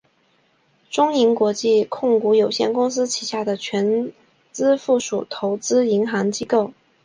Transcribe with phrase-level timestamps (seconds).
[0.89, 4.11] 中银国际控股有限公司旗下的全
[4.51, 6.73] 资附属投资银行机构。